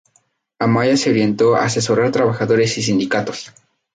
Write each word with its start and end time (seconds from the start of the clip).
Amaya 0.57 0.97
se 0.97 1.11
orientó 1.11 1.55
a 1.55 1.65
asesorar 1.65 2.09
trabajadores 2.11 2.75
y 2.79 2.81
sindicatos. 2.81 3.53